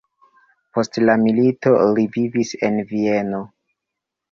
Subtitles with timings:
[0.77, 3.45] Post la milito li vivis en Vieno.